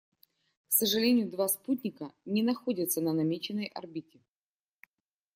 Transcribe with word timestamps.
К 0.67 0.71
сожалению, 0.71 1.29
два 1.29 1.47
спутника 1.47 2.11
не 2.25 2.41
находятся 2.41 3.01
на 3.01 3.13
намеченной 3.13 3.67
орбите. 3.67 4.19